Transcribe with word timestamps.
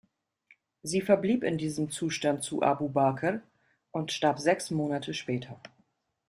Sie 0.81 0.99
verblieb 1.01 1.43
in 1.43 1.59
diesem 1.59 1.91
Zustand 1.91 2.41
zu 2.41 2.63
Abū 2.63 2.89
Bakr 2.91 3.41
und 3.91 4.11
starb 4.11 4.39
sechs 4.39 4.71
Monate 4.71 5.13
später. 5.13 5.61